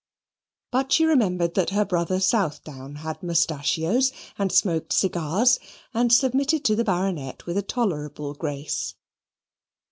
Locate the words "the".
6.75-6.83